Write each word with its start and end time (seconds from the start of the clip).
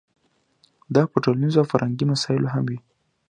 دا 0.95 1.03
په 1.11 1.17
ټولنیزو 1.23 1.57
او 1.61 1.69
فرهنګي 1.71 2.05
مسایلو 2.13 2.51
هم 2.53 2.63
وي. 2.69 2.79